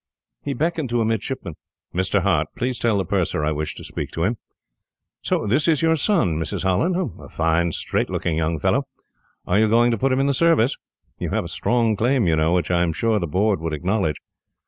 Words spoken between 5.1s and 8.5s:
"So this is your son, Mrs. Holland? A fine, straight looking